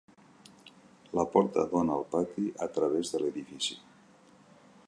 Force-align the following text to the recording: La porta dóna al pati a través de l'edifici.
La 1.19 1.25
porta 1.35 1.67
dóna 1.75 1.97
al 1.99 2.07
pati 2.15 2.47
a 2.67 2.71
través 2.79 3.15
de 3.17 3.25
l'edifici. 3.25 3.79